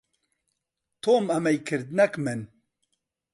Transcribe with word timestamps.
تۆم 1.03 1.25
ئەمەی 1.33 1.57
کرد، 1.67 1.87
نەک 1.97 2.13
من. 2.23 2.39